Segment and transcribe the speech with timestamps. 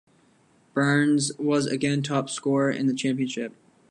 [0.73, 3.53] Burns was again top scorer in the Championship.